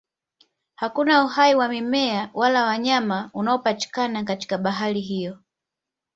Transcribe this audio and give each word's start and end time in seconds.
Hakuna 0.75 1.23
uhai 1.23 1.55
wa 1.55 1.67
mimea 1.69 2.29
wala 2.33 2.65
wanyama 2.65 3.29
unaopatikana 3.33 4.23
katika 4.23 4.57
bahari 4.57 4.99
hiyo. 5.01 5.37